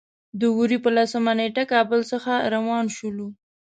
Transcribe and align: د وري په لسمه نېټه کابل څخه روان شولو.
د 0.39 0.41
وري 0.57 0.77
په 0.83 0.89
لسمه 0.97 1.33
نېټه 1.39 1.63
کابل 1.73 1.99
څخه 2.11 2.33
روان 2.53 2.85
شولو. 2.95 3.27